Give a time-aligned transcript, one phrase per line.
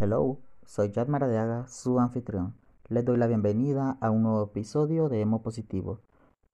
[0.00, 2.54] Hello, soy Jad Maradiaga, su anfitrión.
[2.88, 5.98] Les doy la bienvenida a un nuevo episodio de Emo Positivo.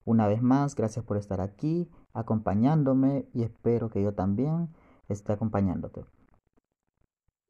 [0.06, 4.70] Una vez más, gracias por estar aquí, acompañándome y espero que yo también
[5.10, 6.06] esté acompañándote.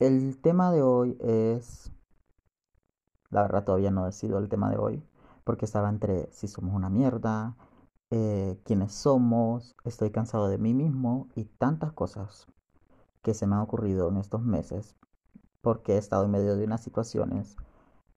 [0.01, 1.93] El tema de hoy es...
[3.31, 5.09] La verdad todavía no decido el tema de hoy,
[5.45, 7.57] porque estaba entre si somos una mierda,
[8.11, 12.49] eh, quiénes somos, estoy cansado de mí mismo y tantas cosas
[13.23, 14.97] que se me han ocurrido en estos meses
[15.65, 17.57] porque he estado en medio de unas situaciones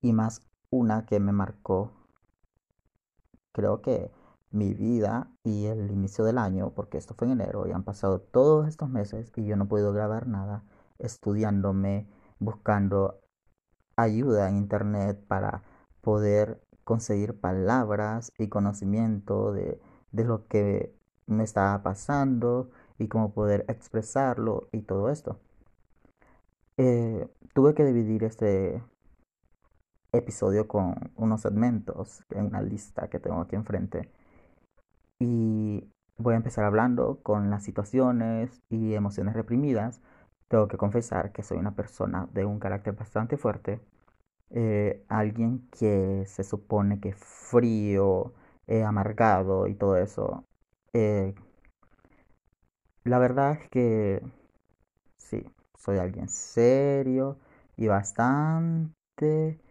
[0.01, 1.91] y más una que me marcó,
[3.51, 4.11] creo que
[4.51, 8.21] mi vida y el inicio del año, porque esto fue en enero y han pasado
[8.21, 10.63] todos estos meses y yo no podido grabar nada,
[10.99, 12.07] estudiándome,
[12.39, 13.19] buscando
[13.97, 15.63] ayuda en internet para
[16.01, 20.95] poder conseguir palabras y conocimiento de, de lo que
[21.27, 25.39] me estaba pasando y cómo poder expresarlo y todo esto.
[26.77, 27.27] Eh,
[27.57, 28.83] tuve que dividir este
[30.11, 34.11] episodio con unos segmentos en una lista que tengo aquí enfrente.
[35.17, 40.01] Y voy a empezar hablando con las situaciones y emociones reprimidas.
[40.49, 43.81] Tengo que confesar que soy una persona de un carácter bastante fuerte.
[44.51, 48.33] Eh, alguien que se supone que frío,
[48.67, 50.45] eh, amargado y todo eso.
[53.03, 54.21] la verdad es que
[55.17, 55.43] sí,
[55.75, 57.39] soy alguien serio
[57.77, 59.61] y bastante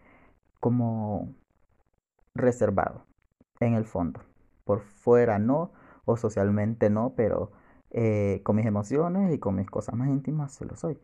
[0.61, 1.35] como
[2.35, 3.07] reservado
[3.61, 4.21] en el fondo.
[4.65, 5.73] Por fuera no,
[6.05, 7.53] o socialmente no, pero
[7.91, 10.99] eh, con mis emociones y con mis cosas más íntimas se lo soy.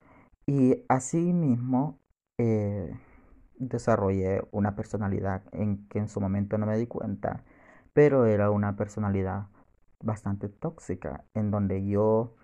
[0.46, 2.00] Y así mismo
[2.38, 2.92] eh,
[3.58, 7.44] desarrollé una personalidad en que en su momento no me di cuenta,
[7.92, 9.46] pero era una personalidad
[10.00, 12.34] bastante tóxica, en donde yo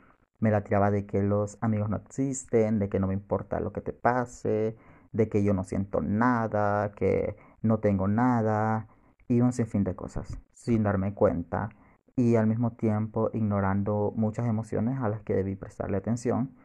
[0.41, 3.73] me la tiraba de que los amigos no existen, de que no me importa lo
[3.73, 4.77] que te pase,
[5.13, 8.89] de que yo no siento nada, que no tengo nada
[9.27, 11.71] y un sinfín de cosas sin darme cuenta
[12.17, 16.57] y al mismo tiempo ignorando muchas emociones a las que debí prestarle atención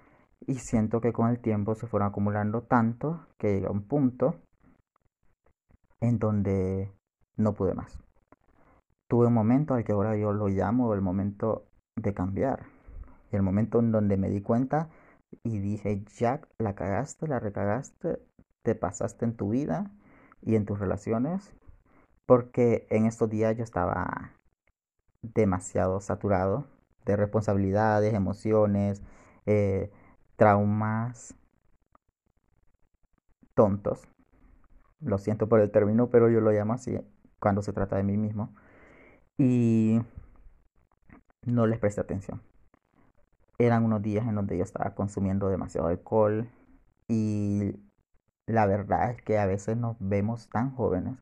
[0.46, 4.42] y siento que con el tiempo se fueron acumulando tanto que llega un punto
[6.02, 6.92] en donde
[7.38, 8.04] no pude más.
[9.08, 12.73] Tuve un momento al que ahora yo lo llamo el momento de cambiar
[13.36, 14.90] el momento en donde me di cuenta
[15.44, 18.20] y dije, Jack, la cagaste, la recagaste,
[18.62, 19.92] te pasaste en tu vida
[20.42, 21.54] y en tus relaciones,
[22.26, 24.34] porque en estos días yo estaba
[25.22, 26.68] demasiado saturado
[27.06, 29.02] de responsabilidades, emociones,
[29.46, 29.92] eh,
[30.36, 31.36] traumas
[33.54, 34.08] tontos.
[35.00, 36.98] Lo siento por el término, pero yo lo llamo así
[37.40, 38.54] cuando se trata de mí mismo.
[39.38, 40.00] Y
[41.46, 42.42] no les presté atención
[43.58, 46.50] eran unos días en donde yo estaba consumiendo demasiado alcohol
[47.08, 47.76] y
[48.48, 51.18] la verdad es que a veces nos vemos tan jóvenes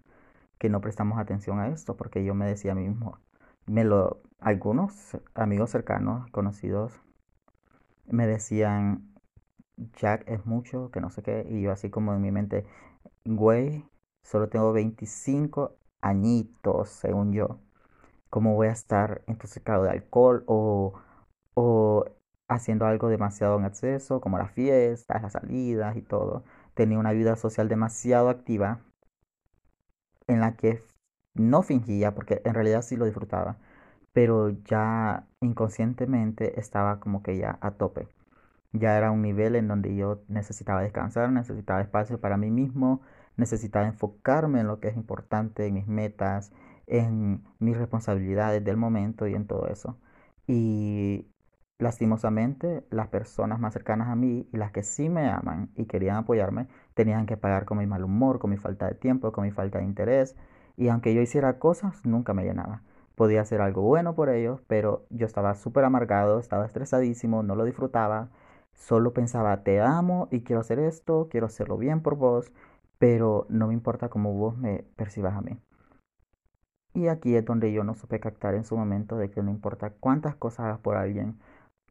[0.59, 3.19] que no prestamos atención a esto porque yo me decía a mí mismo,
[3.66, 7.02] me lo, algunos amigos cercanos, conocidos,
[8.08, 9.13] me decían,
[9.96, 12.66] Jack es mucho, que no sé qué, y yo así como en mi mente,
[13.25, 13.86] güey,
[14.24, 17.59] solo tengo 25 añitos, según yo,
[18.30, 20.94] ¿cómo voy a estar intoxicado de alcohol o,
[21.56, 22.06] o
[22.51, 26.44] haciendo algo demasiado en exceso, como las fiestas, las salidas y todo.
[26.73, 28.81] Tenía una vida social demasiado activa
[30.28, 30.84] en la que
[31.34, 33.57] no fingía, porque en realidad sí lo disfrutaba,
[34.13, 38.07] pero ya inconscientemente estaba como que ya a tope.
[38.73, 43.01] Ya era un nivel en donde yo necesitaba descansar, necesitaba espacio para mí mismo,
[43.38, 46.51] necesitaba enfocarme en lo que es importante, en mis metas,
[46.88, 49.97] en mis responsabilidades del momento y en todo eso.
[50.47, 51.28] Y
[51.81, 56.16] Lastimosamente, las personas más cercanas a mí y las que sí me aman y querían
[56.16, 59.50] apoyarme, tenían que pagar con mi mal humor, con mi falta de tiempo, con mi
[59.50, 60.36] falta de interés.
[60.78, 62.84] Y aunque yo hiciera cosas, nunca me llenaba.
[63.16, 67.66] Podía hacer algo bueno por ellos, pero yo estaba súper amargado, estaba estresadísimo, no lo
[67.66, 68.30] disfrutaba.
[68.75, 72.51] Solo pensaba, te amo y quiero hacer esto, quiero hacerlo bien por vos,
[73.00, 75.57] pero no me importa cómo vos me percibas a mí.
[76.94, 79.89] Y aquí es donde yo no supe captar en su momento de que no importa
[80.00, 81.39] cuántas cosas hagas por alguien,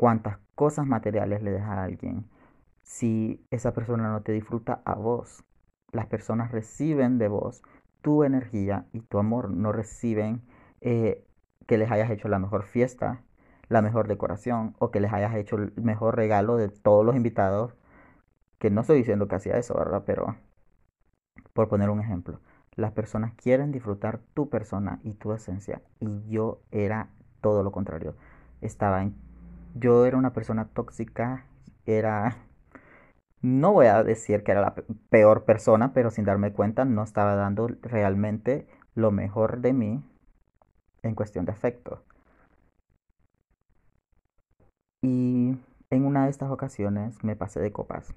[0.01, 2.25] cuántas cosas materiales le deja a alguien.
[2.83, 5.45] Si esa persona no te disfruta a vos,
[5.93, 7.63] las personas reciben de vos
[8.01, 10.41] tu energía y tu amor, no reciben
[10.81, 11.23] eh,
[11.67, 13.21] que les hayas hecho la mejor fiesta,
[13.69, 17.75] la mejor decoración o que les hayas hecho el mejor regalo de todos los invitados.
[18.59, 20.05] Que no estoy diciendo que hacía eso, ¿verdad?
[20.07, 20.35] Pero
[21.53, 22.41] por poner un ejemplo,
[22.75, 27.11] las personas quieren disfrutar tu persona y tu esencia y yo era
[27.43, 28.15] todo lo contrario.
[28.63, 29.30] Estaba en
[29.75, 31.47] yo era una persona tóxica,
[31.87, 32.37] era
[33.43, 34.75] No voy a decir que era la
[35.11, 40.03] peor persona, pero sin darme cuenta no estaba dando realmente lo mejor de mí
[41.03, 42.03] en cuestión de afecto.
[45.03, 45.59] Y
[45.91, 48.15] en una de estas ocasiones me pasé de copas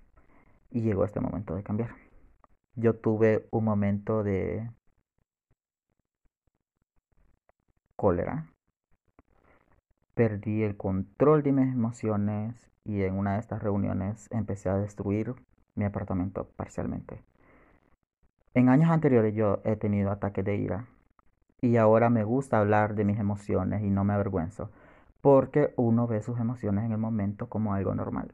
[0.71, 1.91] y llegó este momento de cambiar.
[2.75, 4.69] Yo tuve un momento de
[7.95, 8.52] cólera.
[10.15, 15.35] Perdí el control de mis emociones y en una de estas reuniones empecé a destruir
[15.75, 17.21] mi apartamento parcialmente.
[18.53, 20.85] En años anteriores yo he tenido ataques de ira
[21.61, 24.69] y ahora me gusta hablar de mis emociones y no me avergüenzo
[25.21, 28.33] porque uno ve sus emociones en el momento como algo normal.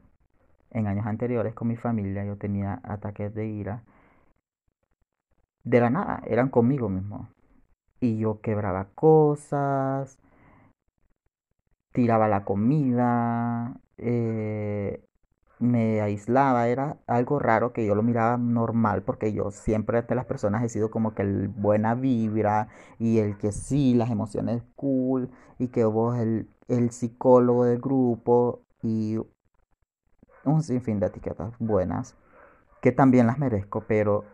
[0.70, 3.84] En años anteriores con mi familia yo tenía ataques de ira
[5.64, 7.28] de la nada, eran conmigo mismo.
[8.00, 10.18] Y yo quebraba cosas,
[12.00, 15.04] tiraba la comida, eh,
[15.58, 20.24] me aislaba, era algo raro que yo lo miraba normal porque yo siempre ante las
[20.24, 22.68] personas he sido como que el buena vibra
[22.98, 28.62] y el que sí, las emociones cool y que vos el, el psicólogo del grupo
[28.82, 29.18] y
[30.44, 32.16] un sinfín de etiquetas buenas
[32.82, 34.24] que también las merezco, pero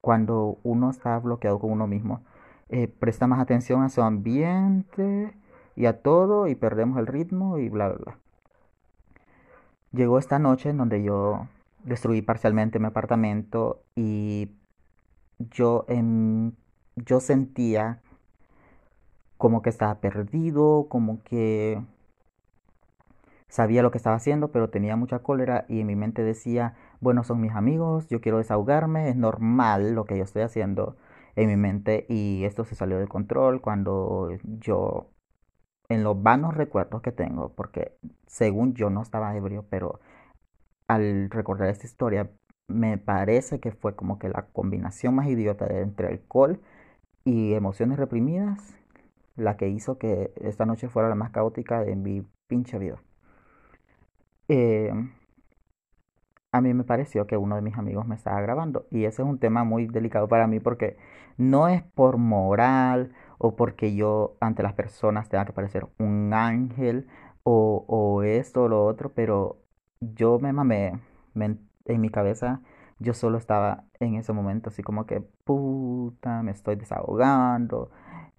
[0.00, 2.24] cuando uno está bloqueado con uno mismo,
[2.68, 5.34] eh, presta más atención a su ambiente
[5.76, 8.18] y a todo y perdemos el ritmo y bla, bla, bla.
[9.92, 11.46] Llegó esta noche en donde yo
[11.84, 14.50] destruí parcialmente mi apartamento y
[15.38, 15.86] yo,
[16.96, 18.00] yo sentía
[19.36, 21.80] como que estaba perdido, como que
[23.48, 27.22] sabía lo que estaba haciendo, pero tenía mucha cólera y en mi mente decía, bueno,
[27.24, 30.96] son mis amigos, yo quiero desahogarme, es normal lo que yo estoy haciendo
[31.36, 34.30] en mi mente y esto se salió de control cuando
[34.60, 35.08] yo
[35.88, 37.96] en los vanos recuerdos que tengo, porque
[38.26, 40.00] según yo no estaba ebrio, pero
[40.88, 42.30] al recordar esta historia
[42.68, 46.60] me parece que fue como que la combinación más idiota de entre alcohol
[47.24, 48.76] y emociones reprimidas
[49.36, 53.02] la que hizo que esta noche fuera la más caótica de mi pinche vida.
[54.48, 54.92] Eh,
[56.52, 59.28] a mí me pareció que uno de mis amigos me estaba grabando y ese es
[59.28, 60.96] un tema muy delicado para mí porque
[61.36, 63.12] no es por moral
[63.44, 67.08] o porque yo ante las personas tenga que parecer un ángel
[67.42, 69.58] o, o esto o lo otro, pero
[70.00, 70.98] yo me mamé
[71.84, 72.62] en mi cabeza,
[72.98, 77.90] yo solo estaba en ese momento así como que puta, me estoy desahogando,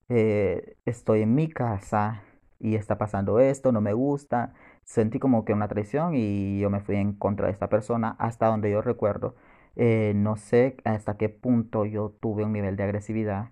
[0.10, 2.24] eh, estoy en mi casa
[2.60, 4.54] y está pasando esto, no me gusta
[4.84, 8.48] sentí como que una traición y yo me fui en contra de esta persona hasta
[8.48, 9.36] donde yo recuerdo.
[9.76, 13.50] Eh, no sé hasta qué punto yo tuve un nivel de agresividad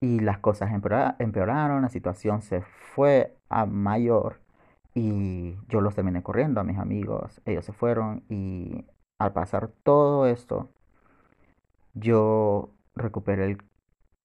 [0.00, 4.40] y las cosas empeoraron, la situación se fue a mayor
[4.94, 8.86] y yo los terminé corriendo a mis amigos, ellos se fueron y
[9.18, 10.70] al pasar todo esto
[11.94, 13.58] yo recuperé el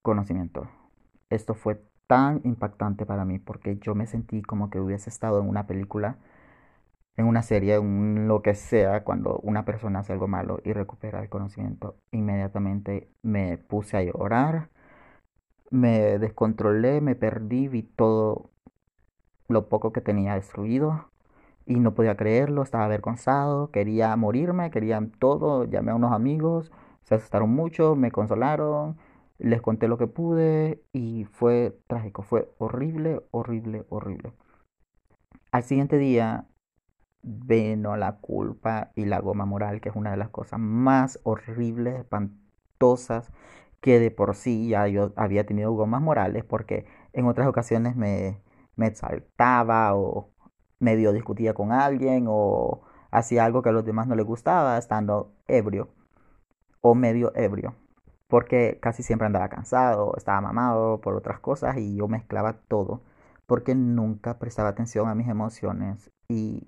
[0.02, 0.70] conocimiento.
[1.30, 5.50] Esto fue tan impactante para mí porque yo me sentí como que hubiese estado en
[5.50, 6.18] una película,
[7.18, 11.22] en una serie, en lo que sea, cuando una persona hace algo malo y recupera
[11.22, 11.98] el conocimiento.
[12.12, 14.70] Inmediatamente me puse a llorar,
[15.72, 18.52] me descontrolé, me perdí, vi todo
[19.48, 21.10] lo poco que tenía destruido
[21.66, 26.72] y no podía creerlo, estaba avergonzado, quería morirme, quería todo, llamé a unos amigos,
[27.04, 28.98] se asustaron mucho, me consolaron
[29.38, 34.34] les conté lo que pude y fue trágico, fue horrible, horrible, horrible.
[35.52, 36.48] Al siguiente día
[37.22, 42.00] vino la culpa y la goma moral, que es una de las cosas más horribles,
[42.00, 43.32] espantosas,
[43.82, 48.42] que de por sí ya yo había tenido gomas morales, porque en otras ocasiones me,
[48.76, 50.32] me exaltaba o
[50.80, 55.34] medio discutía con alguien o hacía algo que a los demás no les gustaba estando
[55.48, 55.90] ebrio
[56.82, 57.76] o medio ebrio
[58.28, 63.02] porque casi siempre andaba cansado, estaba mamado por otras cosas y yo mezclaba todo
[63.48, 66.66] porque nunca prestaba atención a mis emociones y,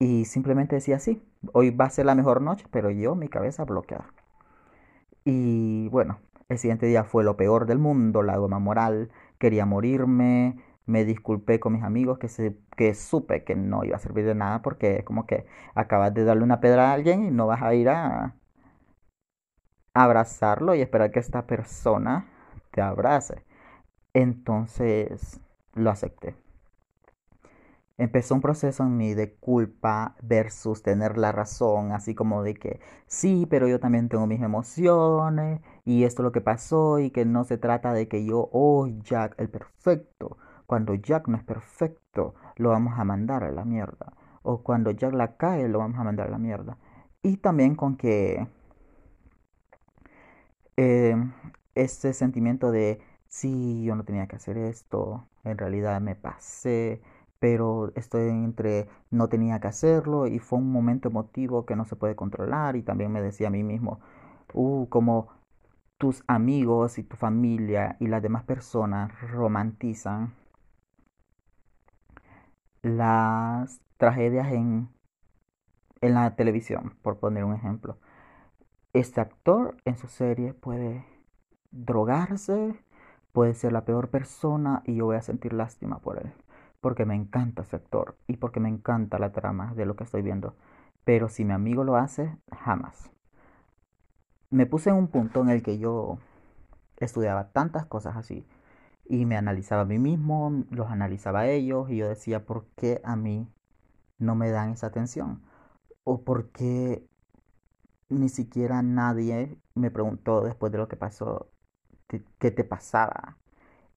[0.00, 3.64] y simplemente decía así, hoy va a ser la mejor noche, pero yo mi cabeza
[3.64, 4.12] bloqueada.
[5.30, 10.56] Y bueno, el siguiente día fue lo peor del mundo, la goma moral, quería morirme,
[10.86, 14.34] me disculpé con mis amigos que, se, que supe que no iba a servir de
[14.34, 17.60] nada porque es como que acabas de darle una pedra a alguien y no vas
[17.62, 18.36] a ir a,
[19.92, 22.26] abrazarlo y esperar que esta persona
[22.70, 23.44] te abrace.
[24.14, 25.40] Entonces
[25.74, 26.36] lo acepté.
[27.98, 32.80] Empezó un proceso en mí de culpa versus tener la razón, así como de que
[33.06, 37.24] sí, pero yo también tengo mis emociones y esto es lo que pasó y que
[37.24, 40.38] no se trata de que yo, oh, Jack, el perfecto.
[40.66, 44.12] Cuando Jack no es perfecto, lo vamos a mandar a la mierda.
[44.42, 46.78] O cuando Jack la cae, lo vamos a mandar a la mierda.
[47.22, 48.46] Y también con que
[50.76, 51.16] eh,
[51.74, 57.02] este sentimiento de, sí, yo no tenía que hacer esto, en realidad me pasé,
[57.38, 61.96] pero estoy entre no tenía que hacerlo y fue un momento emotivo que no se
[61.96, 64.00] puede controlar y también me decía a mí mismo,
[64.54, 65.28] uh, como
[65.98, 70.34] tus amigos y tu familia y las demás personas romantizan
[72.82, 74.88] las tragedias en,
[76.00, 77.98] en la televisión, por poner un ejemplo.
[78.92, 81.04] Este actor en su serie puede
[81.70, 82.74] drogarse,
[83.32, 86.32] puede ser la peor persona y yo voy a sentir lástima por él,
[86.80, 90.22] porque me encanta ese actor y porque me encanta la trama de lo que estoy
[90.22, 90.56] viendo.
[91.04, 93.10] Pero si mi amigo lo hace, jamás.
[94.50, 96.18] Me puse en un punto en el que yo
[96.98, 98.46] estudiaba tantas cosas así
[99.06, 103.00] y me analizaba a mí mismo, los analizaba a ellos y yo decía, ¿por qué
[103.04, 103.48] a mí
[104.18, 105.42] no me dan esa atención?
[106.04, 107.06] ¿O por qué
[108.08, 111.50] ni siquiera nadie me preguntó después de lo que pasó
[112.38, 113.38] qué te pasaba?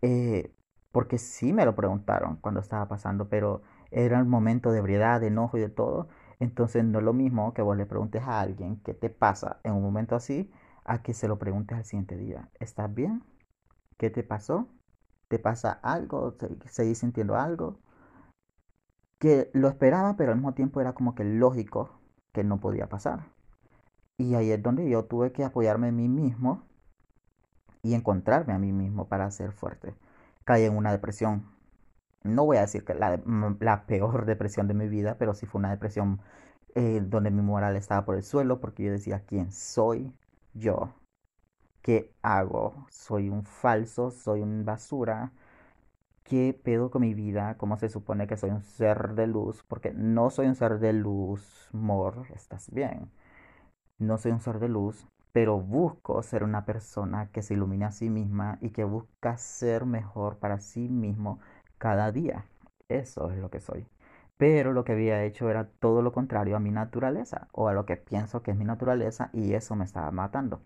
[0.02, 0.54] Eh,
[0.92, 5.28] porque sí me lo preguntaron cuando estaba pasando, pero era el momento de ebriedad, de
[5.28, 6.08] enojo y de todo.
[6.40, 9.74] Entonces no es lo mismo que vos le preguntes a alguien qué te pasa en
[9.74, 10.52] un momento así,
[10.86, 12.50] a que se lo preguntes al siguiente día.
[12.60, 13.24] ¿Estás bien?
[13.98, 14.68] ¿Qué te pasó?
[15.28, 16.36] ¿Te pasa algo?
[16.68, 17.80] ¿Seguís sintiendo algo?
[19.20, 21.92] Que lo esperaba, pero al mismo tiempo era como que lógico
[22.34, 23.28] que no podía pasar.
[24.18, 26.64] Y ahí es donde yo tuve que apoyarme en mí mismo
[27.84, 29.94] y encontrarme a mí mismo para ser fuerte.
[30.46, 31.46] Caí en una depresión.
[32.24, 33.22] No voy a decir que la,
[33.60, 36.22] la peor depresión de mi vida, pero sí fue una depresión
[36.76, 40.14] eh, donde mi moral estaba por el suelo porque yo decía, ¿quién soy
[40.54, 40.94] yo?
[41.82, 42.86] ¿Qué hago?
[42.92, 44.12] ¿Soy un falso?
[44.12, 45.32] ¿Soy un basura?
[46.24, 47.58] ¿Qué pedo con mi vida?
[47.58, 49.64] ¿Cómo se supone que soy un ser de luz?
[49.68, 53.12] Porque no soy un ser de luz, Mor, estás bien.
[54.00, 57.92] No soy un ser de luz, pero busco ser una persona que se ilumine a
[57.92, 61.40] sí misma y que busca ser mejor para sí mismo
[61.78, 62.46] cada día.
[62.90, 63.88] Eso es lo que soy.
[64.38, 67.86] Pero lo que había hecho era todo lo contrario a mi naturaleza o a lo
[67.86, 70.62] que pienso que es mi naturaleza y eso me estaba matando.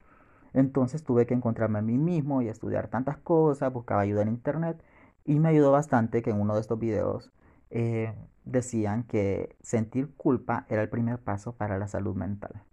[0.54, 4.82] Entonces tuve que encontrarme a mí mismo y estudiar tantas cosas, buscaba ayuda en internet
[5.26, 7.32] y me ayudó bastante que en uno de estos videos
[7.70, 8.14] eh,
[8.46, 12.64] decían que sentir culpa era el primer paso para la salud mental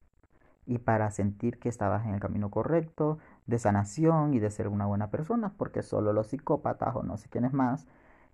[0.66, 4.86] y para sentir que estabas en el camino correcto de sanación y de ser una
[4.86, 7.86] buena persona, porque solo los psicópatas o no sé quiénes más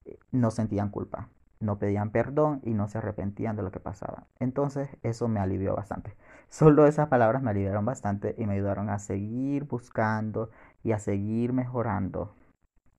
[0.04, 1.28] eh, no sentían culpa,
[1.60, 4.26] no pedían perdón y no se arrepentían de lo que pasaba.
[4.40, 6.16] Entonces eso me alivió bastante.
[6.48, 10.50] Solo esas palabras me aliviaron bastante y me ayudaron a seguir buscando
[10.82, 12.34] y a seguir mejorando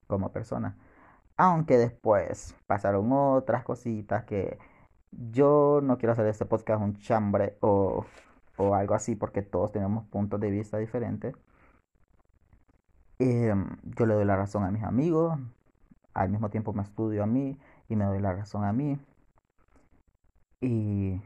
[0.07, 0.77] como persona.
[1.37, 4.59] Aunque después pasaron otras cositas que
[5.11, 8.05] yo no quiero hacer de este podcast un chambre o
[8.59, 11.35] o algo así, porque todos tenemos puntos de vista diferentes.
[13.19, 15.37] Em, yo le doy la razón a mis amigos,
[16.13, 17.57] al mismo tiempo me estudio a mí
[17.89, 18.99] y me doy la razón a mí.
[20.61, 21.21] Y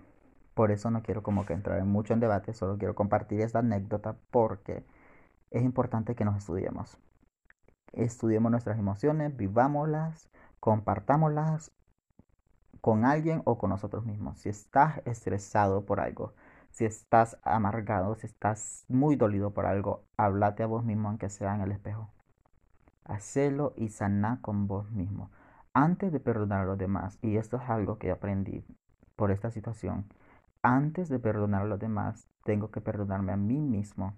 [0.54, 3.60] por eso no quiero como que entrar en mucho en debate, solo quiero compartir esta
[3.60, 4.86] anécdota porque
[5.52, 6.98] es importante que nos estudiemos.
[7.94, 11.72] Estudiemos nuestras emociones, vivámoslas, compartámoslas
[12.82, 14.40] con alguien o con nosotros mismos.
[14.40, 16.34] Si estás estresado por algo,
[16.74, 21.54] si estás amargado, si estás muy dolido por algo, háblate a vos mismo aunque sea
[21.54, 22.10] en el espejo.
[23.06, 25.30] Hacelo y saná con vos mismo.
[25.76, 28.66] Antes de perdonar a los demás, y esto es algo que aprendí
[29.16, 30.06] por esta situación,
[30.64, 34.16] antes de perdonar a los demás, tengo que perdonarme a mí mismo.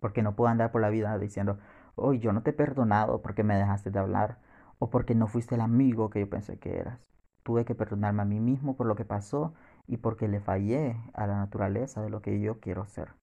[0.00, 1.58] Porque no puedo andar por la vida diciendo,
[1.94, 4.38] hoy yo no te he perdonado porque me dejaste de hablar
[4.80, 6.98] o porque no fuiste el amigo que yo pensé que eras.
[7.44, 9.54] Tuve que perdonarme a mí mismo por lo que pasó
[9.86, 13.14] y porque le fallé a la naturaleza de lo que yo quiero ser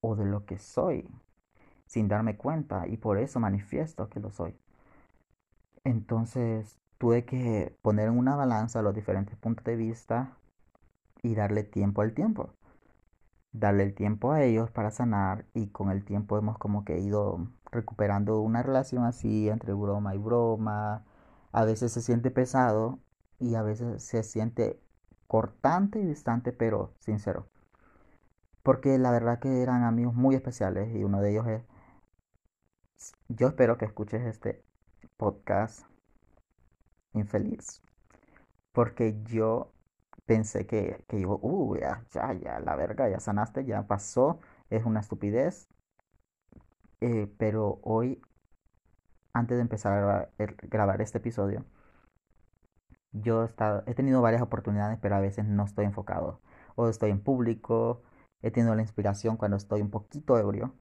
[0.00, 1.08] o de lo que soy
[1.88, 4.54] sin darme cuenta y por eso manifiesto que lo soy.
[5.84, 10.36] Entonces tuve que poner en una balanza los diferentes puntos de vista
[11.22, 12.50] y darle tiempo al tiempo.
[13.52, 17.48] Darle el tiempo a ellos para sanar y con el tiempo hemos como que ido
[17.72, 21.04] recuperando una relación así entre broma y broma.
[21.52, 22.98] A veces se siente pesado
[23.38, 24.80] y a veces se siente
[25.28, 27.48] cortante y distante, pero sincero.
[28.62, 31.62] Porque la verdad que eran amigos muy especiales y uno de ellos es...
[33.28, 34.64] Yo espero que escuches este
[35.16, 35.86] podcast
[37.12, 37.82] infeliz.
[38.72, 39.72] Porque yo
[40.26, 44.84] pensé que, que yo, uh, ya, ya, ya, la verga, ya sanaste, ya pasó, es
[44.84, 45.68] una estupidez.
[47.00, 48.20] Eh, pero hoy,
[49.32, 51.64] antes de empezar a grabar este episodio,
[53.12, 53.50] yo he,
[53.90, 56.40] he tenido varias oportunidades, pero a veces no estoy enfocado.
[56.76, 58.02] o estoy en público.
[58.42, 60.74] He tenido la inspiración cuando estoy un poquito ebrio.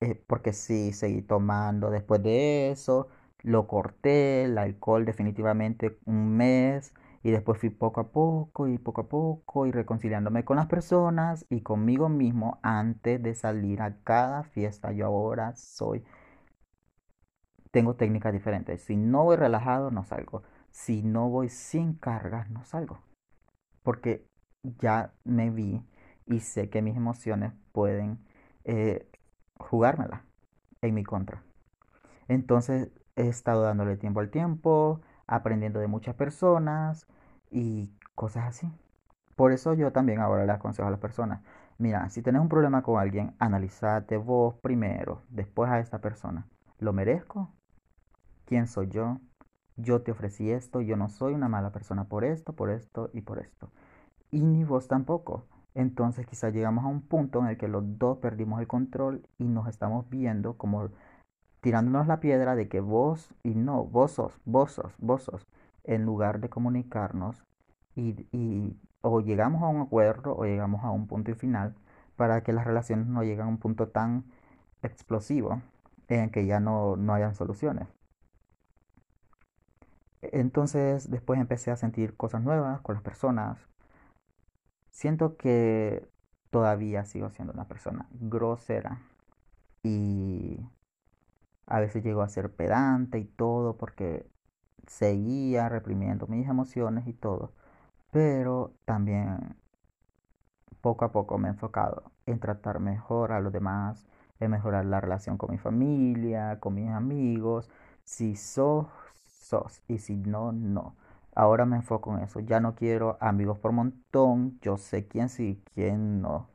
[0.00, 3.08] eh, porque sí, seguí tomando después de eso.
[3.42, 6.94] Lo corté, el alcohol definitivamente un mes.
[7.24, 11.46] Y después fui poco a poco y poco a poco y reconciliándome con las personas
[11.50, 14.90] y conmigo mismo antes de salir a cada fiesta.
[14.92, 16.04] Yo ahora soy,
[17.72, 18.82] tengo técnicas diferentes.
[18.82, 20.42] Si no voy relajado, no salgo.
[20.72, 23.00] Si no voy sin cargas, no salgo.
[23.82, 24.26] Porque
[24.80, 25.84] ya me vi
[26.26, 28.18] y sé que mis emociones pueden
[28.64, 29.08] eh,
[29.58, 30.24] jugármela
[30.82, 31.44] en mi contra.
[32.28, 37.06] Entonces he estado dándole tiempo al tiempo, aprendiendo de muchas personas
[37.50, 38.70] y cosas así.
[39.36, 41.42] Por eso yo también ahora le aconsejo a las personas,
[41.78, 46.46] mira, si tienes un problema con alguien, analízate vos primero, después a esta persona.
[46.78, 47.50] ¿Lo merezco?
[48.46, 49.18] ¿Quién soy yo?
[49.82, 53.22] Yo te ofrecí esto, yo no soy una mala persona por esto, por esto y
[53.22, 53.70] por esto.
[54.30, 55.44] Y ni vos tampoco.
[55.74, 59.44] Entonces quizás llegamos a un punto en el que los dos perdimos el control y
[59.44, 60.90] nos estamos viendo como
[61.60, 65.46] tirándonos la piedra de que vos y no, vos sos, vos sos, vos sos,
[65.84, 67.44] en lugar de comunicarnos
[67.96, 71.74] y, y o llegamos a un acuerdo o llegamos a un punto final
[72.16, 74.24] para que las relaciones no lleguen a un punto tan
[74.82, 75.62] explosivo
[76.08, 77.88] en que ya no, no hayan soluciones.
[80.22, 83.58] Entonces después empecé a sentir cosas nuevas con las personas.
[84.90, 86.06] Siento que
[86.50, 89.00] todavía sigo siendo una persona grosera
[89.82, 90.60] y
[91.66, 94.26] a veces llego a ser pedante y todo porque
[94.86, 97.52] seguía reprimiendo mis emociones y todo.
[98.12, 99.56] Pero también
[100.80, 104.06] poco a poco me he enfocado en tratar mejor a los demás,
[104.40, 107.70] en mejorar la relación con mi familia, con mis amigos.
[108.04, 108.86] Si sos,
[109.42, 109.82] sos.
[109.88, 110.96] Y si no, no.
[111.34, 112.40] Ahora me enfoco en eso.
[112.40, 114.58] Ya no quiero amigos por montón.
[114.62, 116.48] Yo sé quién sí, quién no.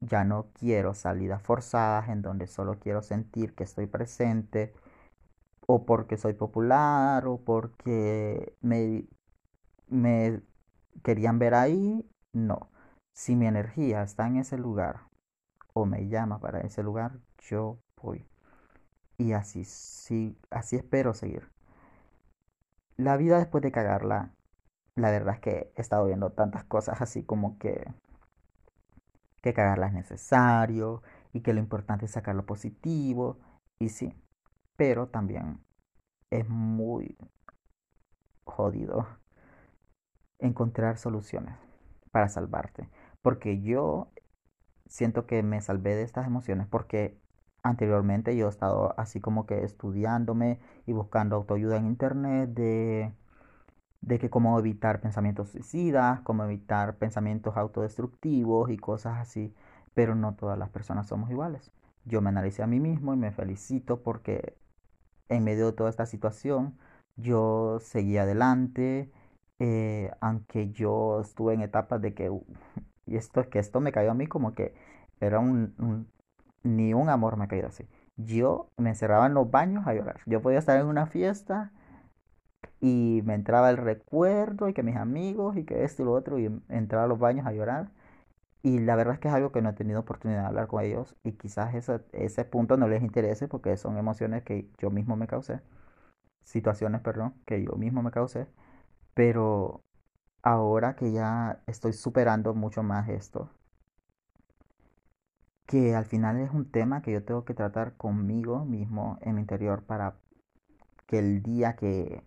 [0.00, 4.74] Ya no quiero salidas forzadas en donde solo quiero sentir que estoy presente
[5.66, 9.04] o porque soy popular o porque me,
[9.88, 10.42] me
[11.02, 12.08] querían ver ahí.
[12.32, 12.70] No.
[13.14, 15.02] Si mi energía está en ese lugar
[15.74, 18.26] o me llama para ese lugar, yo voy.
[19.18, 21.48] Y así, sí, así espero seguir.
[23.00, 24.34] La vida después de cagarla,
[24.94, 27.82] la verdad es que he estado viendo tantas cosas así como que,
[29.40, 33.38] que cagarla es necesario y que lo importante es sacar lo positivo.
[33.78, 34.12] Y sí,
[34.76, 35.64] pero también
[36.30, 37.16] es muy
[38.44, 39.06] jodido
[40.38, 41.56] encontrar soluciones
[42.10, 42.90] para salvarte.
[43.22, 44.12] Porque yo
[44.88, 47.18] siento que me salvé de estas emociones porque
[47.62, 53.12] anteriormente yo he estado así como que estudiándome y buscando autoayuda en internet de,
[54.00, 59.54] de que cómo evitar pensamientos suicidas, cómo evitar pensamientos autodestructivos y cosas así.
[59.94, 61.72] Pero no todas las personas somos iguales.
[62.04, 64.56] Yo me analicé a mí mismo y me felicito porque
[65.28, 66.78] en medio de toda esta situación
[67.16, 69.10] yo seguí adelante,
[69.58, 72.30] eh, aunque yo estuve en etapas de que,
[73.06, 74.74] y esto es que esto me cayó a mí como que
[75.20, 76.08] era un, un-
[76.62, 77.88] ni un amor me ha caído así.
[78.16, 80.20] Yo me encerraba en los baños a llorar.
[80.26, 81.72] Yo podía estar en una fiesta
[82.80, 86.38] y me entraba el recuerdo y que mis amigos y que esto y lo otro
[86.38, 87.90] y entraba a los baños a llorar.
[88.62, 90.84] Y la verdad es que es algo que no he tenido oportunidad de hablar con
[90.84, 95.16] ellos y quizás ese, ese punto no les interese porque son emociones que yo mismo
[95.16, 95.60] me causé,
[96.44, 98.46] situaciones, perdón, que yo mismo me causé,
[99.14, 99.82] pero
[100.42, 103.50] ahora que ya estoy superando mucho más esto,
[105.70, 109.42] que al final es un tema que yo tengo que tratar conmigo mismo en mi
[109.42, 110.16] interior para
[111.06, 112.24] que el día que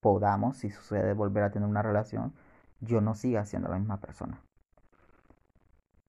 [0.00, 2.32] podamos, si sucede volver a tener una relación,
[2.80, 4.42] yo no siga siendo la misma persona.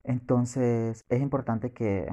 [0.06, 2.08] Entonces es importante que,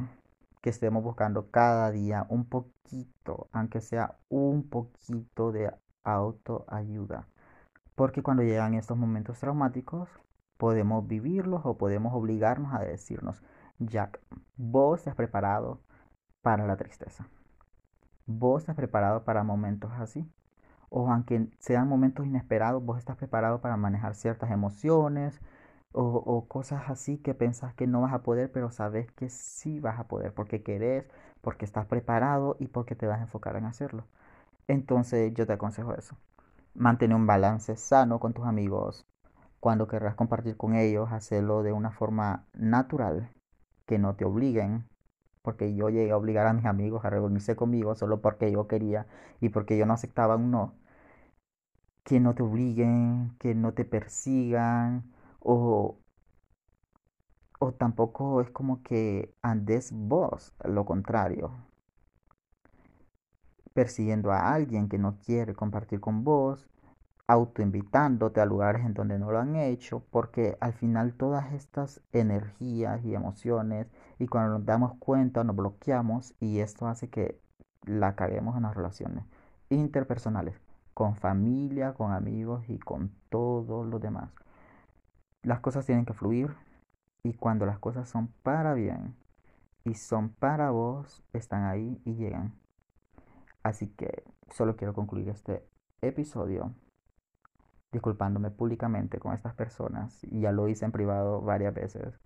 [0.61, 7.29] que estemos buscando cada día un poquito, aunque sea un poquito de autoayuda.
[7.94, 10.09] Porque cuando llegan estos momentos traumáticos,
[10.57, 13.44] podemos vivirlos o podemos obligarnos a decirnos,
[13.78, 14.20] Jack,
[14.56, 15.80] vos estás preparado
[16.42, 17.28] para la tristeza.
[18.26, 20.30] Vos estás preparado para momentos así.
[20.90, 25.40] O aunque sean momentos inesperados, vos estás preparado para manejar ciertas emociones
[25.92, 29.98] o, cosas así que pensás que no vas a poder, pero sabes que sí vas
[30.00, 31.06] a poder porque querés,
[31.40, 34.04] porque estás preparado y porque te vas a enfocar en hacerlo.
[34.68, 36.16] Entonces yo te aconsejo eso.
[36.74, 39.06] Mantener un balance sano con tus amigos.
[39.60, 43.30] Cuando querrás compartir con ellos, hacerlo de una forma natural,
[43.87, 44.87] que no te obliguen,
[45.42, 49.07] porque yo llegué a obligar a mis amigos a reunirse conmigo solo porque yo quería
[49.40, 50.75] y porque yo no aceptaba un no.
[52.05, 55.99] Que no te obliguen, que no te persigan o
[57.59, 61.51] o tampoco es como que andes vos lo contrario,
[63.75, 66.66] persiguiendo a alguien que no quiere compartir con vos,
[67.26, 73.04] autoinvitándote a lugares en donde no lo han hecho, porque al final todas estas energías
[73.04, 73.87] y emociones,
[74.18, 77.40] y cuando nos damos cuenta nos bloqueamos y esto hace que
[77.87, 79.24] la caguemos en las relaciones
[79.70, 80.60] interpersonales,
[80.92, 84.30] con familia, con amigos y con todos los demás.
[85.42, 86.54] Las cosas tienen que fluir
[87.22, 89.14] y cuando las cosas son para bien
[89.84, 92.54] y son para vos, están ahí y llegan.
[93.62, 95.66] Así que solo quiero concluir este
[96.02, 96.74] episodio
[97.94, 100.22] disculpándome públicamente con estas personas.
[100.24, 102.20] Y ya lo hice en privado varias veces,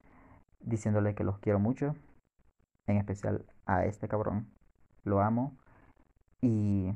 [0.61, 1.95] diciéndole que los quiero mucho,
[2.87, 4.49] en especial a este cabrón.
[5.05, 5.57] Lo amo.
[6.41, 6.93] Y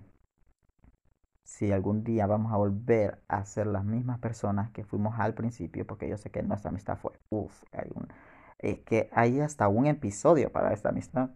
[1.45, 5.87] si algún día vamos a volver a ser las mismas personas que fuimos al principio,
[5.87, 7.63] porque yo sé que nuestra amistad fue, uff,
[8.59, 11.31] es que hay hasta un episodio para esta amistad.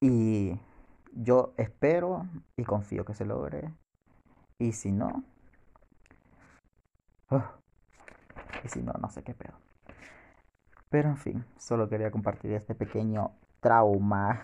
[0.00, 0.60] Y
[1.12, 3.72] yo espero y confío que se logre.
[4.58, 5.24] Y si no,
[8.64, 9.54] y si no, no sé qué pedo.
[10.90, 14.42] Pero en fin, solo quería compartir este pequeño trauma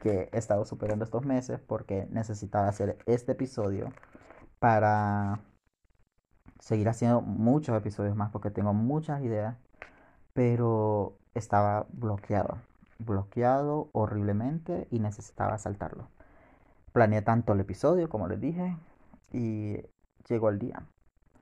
[0.00, 3.92] que he estado superando estos meses porque necesitaba hacer este episodio
[4.58, 5.40] para
[6.58, 9.56] seguir haciendo muchos episodios más porque tengo muchas ideas,
[10.32, 12.58] pero estaba bloqueado,
[12.98, 16.08] bloqueado horriblemente y necesitaba saltarlo.
[16.92, 18.76] Planeé tanto el episodio, como les dije,
[19.32, 19.78] y
[20.28, 20.86] llegó el día.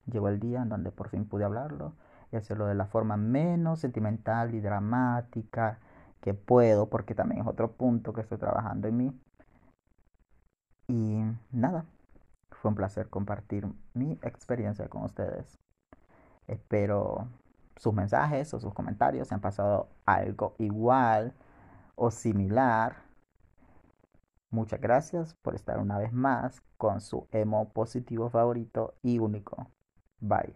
[0.06, 1.94] Llegó el día en donde por fin pude hablarlo
[2.32, 5.78] y hacerlo de la forma menos sentimental y dramática
[6.20, 9.20] que puedo, porque también es otro punto que estoy trabajando en mí.
[10.88, 11.84] Y nada,
[12.50, 15.58] fue un placer compartir mi experiencia con ustedes.
[16.46, 17.28] Espero
[17.76, 21.32] sus mensajes o sus comentarios se han pasado algo igual
[21.94, 22.96] o similar.
[24.50, 29.70] Muchas gracias por estar una vez más con su emo positivo favorito y único.
[30.22, 30.52] Bye.